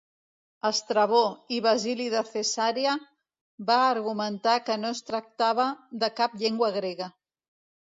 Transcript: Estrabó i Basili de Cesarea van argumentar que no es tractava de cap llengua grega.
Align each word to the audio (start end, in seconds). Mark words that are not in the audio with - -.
Estrabó 0.69 1.19
i 1.57 1.59
Basili 1.65 2.07
de 2.15 2.23
Cesarea 2.31 2.97
van 3.71 3.87
argumentar 3.93 4.59
que 4.67 4.83
no 4.87 4.95
es 4.99 5.07
tractava 5.15 5.71
de 6.05 6.15
cap 6.23 6.39
llengua 6.45 6.77
grega. 6.83 7.17